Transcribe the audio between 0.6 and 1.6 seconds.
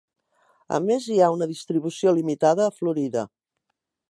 A més, hi ha una